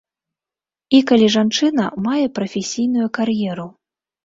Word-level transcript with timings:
І 0.99 1.01
калі 1.11 1.27
жанчына 1.35 1.85
мае 2.07 2.25
прафесійную 2.39 3.07
кар'еру. 3.21 3.71